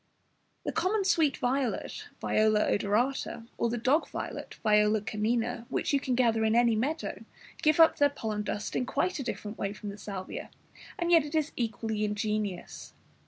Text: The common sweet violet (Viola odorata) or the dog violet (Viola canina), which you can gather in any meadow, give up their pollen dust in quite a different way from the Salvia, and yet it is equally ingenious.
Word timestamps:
The 0.65 0.71
common 0.71 1.03
sweet 1.05 1.37
violet 1.37 2.07
(Viola 2.19 2.61
odorata) 2.65 3.45
or 3.59 3.69
the 3.69 3.77
dog 3.77 4.09
violet 4.09 4.55
(Viola 4.63 4.99
canina), 4.99 5.67
which 5.69 5.93
you 5.93 5.99
can 5.99 6.15
gather 6.15 6.43
in 6.43 6.55
any 6.55 6.75
meadow, 6.75 7.23
give 7.61 7.79
up 7.79 7.97
their 7.97 8.09
pollen 8.09 8.41
dust 8.41 8.75
in 8.75 8.87
quite 8.87 9.19
a 9.19 9.23
different 9.23 9.59
way 9.59 9.73
from 9.73 9.89
the 9.89 9.99
Salvia, 9.99 10.49
and 10.97 11.11
yet 11.11 11.23
it 11.23 11.35
is 11.35 11.51
equally 11.55 12.03
ingenious. 12.03 12.95